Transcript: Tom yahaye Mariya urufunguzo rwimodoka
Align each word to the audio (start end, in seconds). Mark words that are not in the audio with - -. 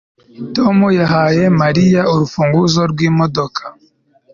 Tom 0.55 0.77
yahaye 0.99 1.43
Mariya 1.61 2.01
urufunguzo 2.13 2.81
rwimodoka 2.91 3.63